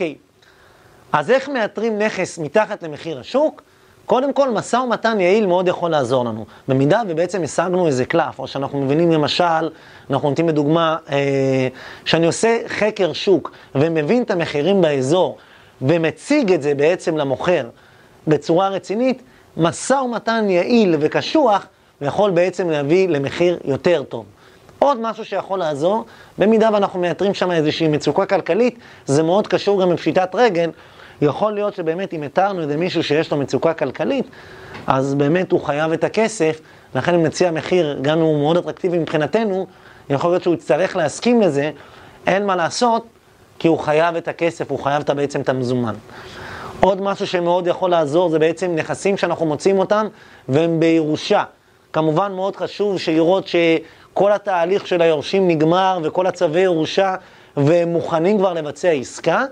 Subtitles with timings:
[0.00, 0.14] אוקיי,
[1.12, 3.62] אז איך מאתרים נכס מתחת למחיר השוק?
[4.06, 6.44] קודם כל, משא ומתן יעיל מאוד יכול לעזור לנו.
[6.68, 9.68] במידה ובעצם השגנו איזה קלף, או שאנחנו מבינים למשל,
[10.10, 11.68] אנחנו נותנים לדוגמה, אה,
[12.04, 15.38] שאני עושה חקר שוק ומבין את המחירים באזור,
[15.82, 17.68] ומציג את זה בעצם למוכר
[18.26, 19.22] בצורה רצינית,
[19.56, 21.66] משא ומתן יעיל וקשוח
[22.00, 24.24] יכול בעצם להביא למחיר יותר טוב.
[24.80, 26.04] עוד משהו שיכול לעזור,
[26.38, 30.70] במידה ואנחנו מייתרים שם איזושהי מצוקה כלכלית, זה מאוד קשור גם בפשיטת רגל.
[31.22, 34.26] יכול להיות שבאמת אם התרנו איזה מישהו שיש לו מצוקה כלכלית,
[34.86, 36.60] אז באמת הוא חייב את הכסף,
[36.94, 39.66] לכן אם נציע מחיר, גם אם הוא מאוד אטרקטיבי מבחינתנו,
[40.10, 41.70] יכול להיות שהוא יצטרך להסכים לזה,
[42.26, 43.04] אין מה לעשות,
[43.58, 45.94] כי הוא חייב את הכסף, הוא חייב את, בעצם את המזומן.
[46.80, 50.06] עוד משהו שמאוד יכול לעזור זה בעצם נכסים שאנחנו מוצאים אותם
[50.48, 51.44] והם בירושה.
[51.92, 53.46] כמובן מאוד חשוב לראות
[54.12, 57.14] שכל התהליך של היורשים נגמר וכל הצווי ירושה
[57.56, 59.44] והם מוכנים כבר לבצע עסקה.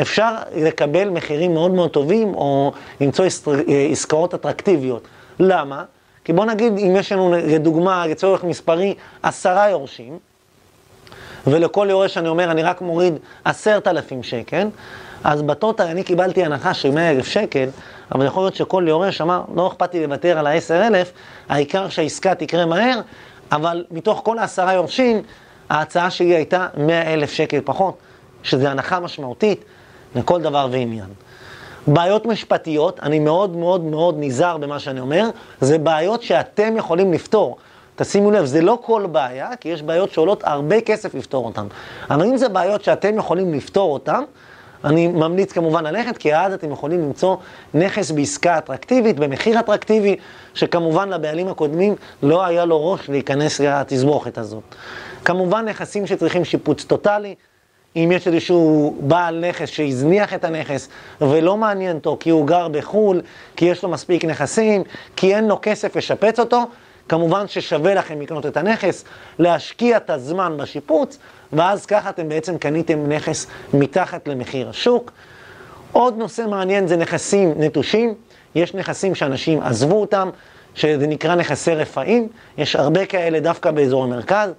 [0.00, 3.24] אפשר לקבל מחירים מאוד מאוד טובים או למצוא
[3.92, 5.08] עסקאות אטרקטיביות.
[5.38, 5.84] למה?
[6.24, 10.18] כי בוא נגיד אם יש לנו לדוגמה, לצורך מספרי, עשרה יורשים,
[11.46, 14.68] ולכל יורש אני אומר, אני רק מוריד עשרת אלפים שקל,
[15.24, 17.68] אז בטוטל אני קיבלתי הנחה של מאה אלף שקל,
[18.14, 21.12] אבל יכול להיות שכל יורש אמר, לא אכפת לי לוותר על העשר אלף,
[21.48, 23.00] העיקר שהעסקה תקרה מהר,
[23.52, 25.22] אבל מתוך כל העשרה יורשים,
[25.70, 27.98] ההצעה שלי הייתה מאה אלף שקל פחות,
[28.42, 29.64] שזה הנחה משמעותית
[30.14, 31.08] לכל דבר ועניין.
[31.86, 35.30] בעיות משפטיות, אני מאוד מאוד מאוד נזהר במה שאני אומר,
[35.60, 37.56] זה בעיות שאתם יכולים לפתור.
[37.96, 41.66] תשימו לב, זה לא כל בעיה, כי יש בעיות שעולות הרבה כסף לפתור אותן.
[42.10, 44.22] אבל אם זה בעיות שאתם יכולים לפתור אותן,
[44.86, 47.36] אני ממליץ כמובן ללכת, כי אז אתם יכולים למצוא
[47.74, 50.16] נכס בעסקה אטרקטיבית, במחיר אטרקטיבי,
[50.54, 54.74] שכמובן לבעלים הקודמים לא היה לו ראש להיכנס לתסבוכת הזאת.
[55.24, 57.34] כמובן נכסים שצריכים שיפוץ טוטאלי,
[57.96, 60.88] אם יש איזשהו בעל נכס שהזניח את הנכס
[61.20, 63.22] ולא מעניין אותו כי הוא גר בחו"ל,
[63.56, 64.82] כי יש לו מספיק נכסים,
[65.16, 66.64] כי אין לו כסף לשפץ אותו,
[67.08, 69.04] כמובן ששווה לכם לקנות את הנכס,
[69.38, 71.18] להשקיע את הזמן בשיפוץ,
[71.52, 75.12] ואז ככה אתם בעצם קניתם נכס מתחת למחיר השוק.
[75.92, 78.14] עוד נושא מעניין זה נכסים נטושים.
[78.54, 80.30] יש נכסים שאנשים עזבו אותם,
[80.74, 82.28] שזה נקרא נכסי רפאים.
[82.58, 84.50] יש הרבה כאלה דווקא באזור המרכז,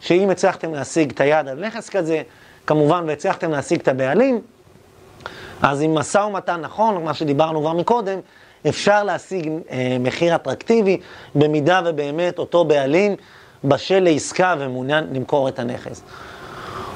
[0.00, 2.22] שאם הצלחתם להשיג את היד על נכס כזה,
[2.66, 4.40] כמובן והצלחתם להשיג את הבעלים,
[5.62, 8.18] אז עם משא ומתן נכון, מה שדיברנו כבר מקודם,
[8.68, 11.00] אפשר להשיג אה, מחיר אטרקטיבי,
[11.34, 13.16] במידה ובאמת אותו בעלים
[13.64, 16.02] בשל לעסקה ומעוניין למכור את הנכס.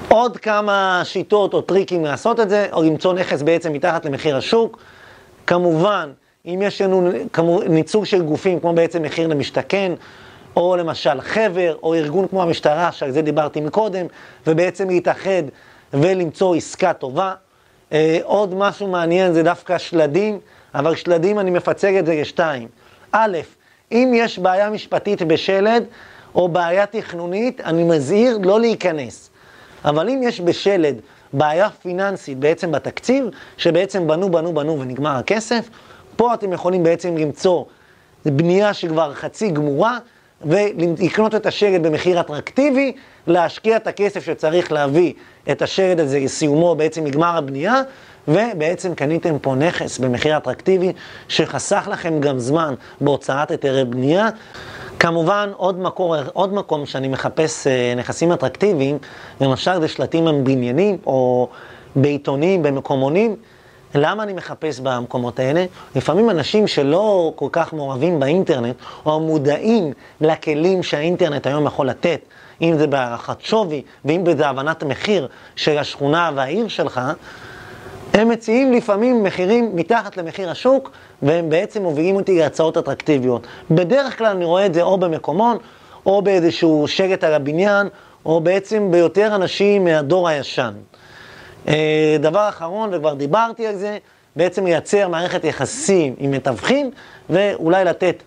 [0.09, 4.78] עוד כמה שיטות או טריקים לעשות את זה, או למצוא נכס בעצם מתחת למחיר השוק.
[5.47, 6.11] כמובן,
[6.47, 7.11] אם יש לנו
[7.69, 9.93] ניצוג של גופים כמו בעצם מחיר למשתכן,
[10.57, 14.07] או למשל חבר, או ארגון כמו המשטרה, שעל זה דיברתי מקודם,
[14.47, 15.43] ובעצם להתאחד
[15.93, 17.34] ולמצוא עסקה טובה.
[17.93, 20.39] אה, עוד משהו מעניין זה דווקא שלדים,
[20.75, 22.69] אבל שלדים אני מפצג את זה לשתיים.
[23.12, 23.39] א',
[23.93, 25.84] אם יש בעיה משפטית בשלד,
[26.34, 29.31] או בעיה תכנונית, אני מזהיר לא להיכנס.
[29.84, 31.01] אבל אם יש בשלד
[31.33, 33.25] בעיה פיננסית בעצם בתקציב,
[33.57, 35.69] שבעצם בנו, בנו, בנו ונגמר הכסף,
[36.17, 37.65] פה אתם יכולים בעצם למצוא
[38.25, 39.99] בנייה שכבר חצי גמורה,
[40.44, 42.93] ולקנות את השלד במחיר אטרקטיבי,
[43.26, 45.12] להשקיע את הכסף שצריך להביא
[45.50, 47.82] את השלד הזה לסיומו, בעצם נגמר הבנייה,
[48.28, 50.93] ובעצם קניתם פה נכס במחיר אטרקטיבי,
[51.28, 54.28] שחסך לכם גם זמן בהוצאת היתרי בנייה.
[54.98, 58.98] כמובן, עוד, מקור, עוד מקום שאני מחפש אה, נכסים אטרקטיביים,
[59.41, 61.48] למשל זה שלטים עם בניינים, או
[61.97, 63.37] בעיתונים, במקומונים.
[63.94, 65.65] למה אני מחפש במקומות האלה?
[65.97, 68.76] לפעמים אנשים שלא כל כך מעורבים באינטרנט,
[69.06, 72.21] או מודעים לכלים שהאינטרנט היום יכול לתת,
[72.62, 77.00] אם זה בהערכת שווי, ואם זה הבנת המחיר של השכונה והעיר שלך,
[78.15, 80.91] הם מציעים לפעמים מחירים מתחת למחיר השוק,
[81.22, 83.47] והם בעצם מובילים אותי להצעות אטרקטיביות.
[83.71, 85.56] בדרך כלל אני רואה את זה או במקומון,
[86.06, 87.89] או באיזשהו שלט על הבניין,
[88.27, 90.72] או בעצם ביותר אנשים מהדור הישן.
[91.68, 93.98] אה, דבר אחרון, וכבר דיברתי על זה,
[94.36, 96.91] בעצם לייצר מערכת יחסים עם מתווכים,
[97.30, 98.22] ואולי לתת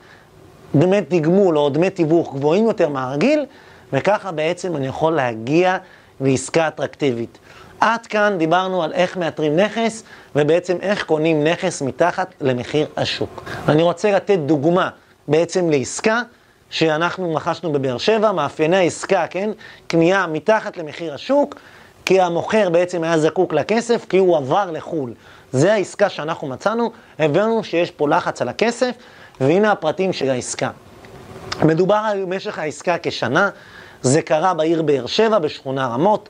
[0.76, 3.46] דמי תגמול או דמי תיווך גבוהים יותר מהרגיל,
[3.94, 5.78] וככה בעצם אני יכול להגיע
[6.22, 7.38] לעסקה אטרקטיבית.
[7.80, 10.04] עד כאן דיברנו על איך מאתרים נכס,
[10.36, 13.44] ובעצם איך קונים נכס מתחת למחיר השוק.
[13.68, 14.90] אני רוצה לתת דוגמה
[15.28, 16.22] בעצם לעסקה
[16.70, 19.50] שאנחנו רכשנו בבאר שבע, מאפייני העסקה, כן?
[19.88, 21.56] קנייה מתחת למחיר השוק,
[22.12, 25.14] כי המוכר בעצם היה זקוק לכסף, כי הוא עבר לחו"ל.
[25.52, 28.96] זה העסקה שאנחנו מצאנו, הבנו שיש פה לחץ על הכסף,
[29.42, 30.70] והנה הפרטים של העסקה.
[31.64, 33.50] מדובר על משך העסקה כשנה,
[34.02, 36.30] זה קרה בעיר באר שבע, בשכונה רמות.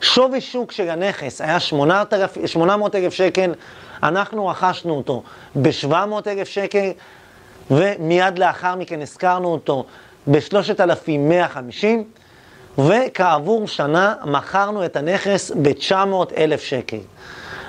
[0.00, 3.54] שווי שוק של הנכס היה 800 אלף שקל,
[4.02, 5.22] אנחנו רכשנו אותו
[5.54, 5.94] ב-700
[6.26, 6.90] אלף שקל,
[7.70, 9.84] ומיד לאחר מכן הזכרנו אותו
[10.26, 11.86] ב-3,150,
[12.78, 16.98] וכעבור שנה מכרנו את הנכס ב-900 אלף שקל.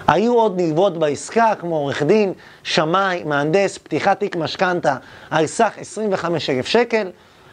[0.07, 2.33] היו עוד נלוות בעסקה, כמו עורך דין,
[2.63, 4.95] שמאי, מהנדס, פתיחת תיק משכנתה,
[5.30, 7.09] על סך 25 אלף שקל,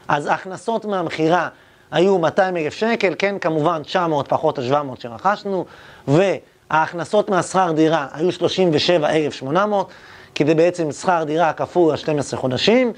[0.08, 1.48] אז הכנסות מהמכירה
[1.90, 5.64] היו 200 אלף שקל, כן, כמובן 900 פחות ה-700 שרכשנו,
[6.08, 9.90] וההכנסות מהשכר דירה היו 37,800,
[10.34, 12.92] כי זה בעצם שכר דירה כפול ה-12 חודשים,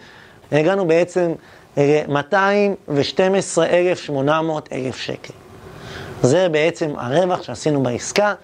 [0.52, 1.32] הגענו בעצם
[1.76, 4.12] ל-212,800
[4.72, 5.32] אלף שקל.
[6.22, 8.34] זה בעצם הרווח שעשינו בעסקה,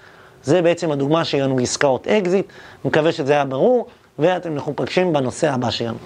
[0.42, 2.46] זה בעצם הדוגמה שלנו לעסקאות אקזיט,
[2.84, 3.86] מקווה שזה היה ברור,
[4.18, 5.98] ואתם אנחנו נפגשים בנושא הבא שלנו.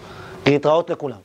[0.46, 1.16] להתראות לכולם.